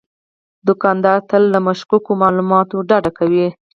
[0.67, 3.47] دوکاندار تل له مشکوکو معاملاتو ډډه کوي.